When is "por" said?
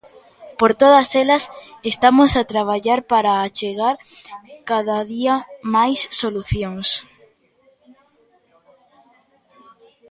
0.59-0.71